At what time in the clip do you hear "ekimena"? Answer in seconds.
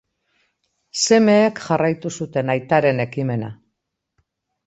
3.05-3.51